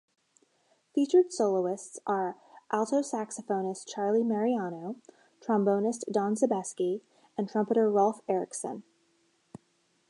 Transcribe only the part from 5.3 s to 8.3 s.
trombonist Don Sebesky, and trumpeter Rolf